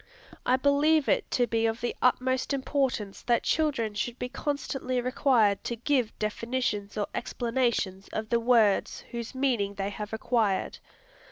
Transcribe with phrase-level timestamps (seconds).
[0.47, 5.63] I believe it to be of the utmost importance that children should be constantly required
[5.65, 10.79] to give definitions or explanations of the words whose meaning they have acquired.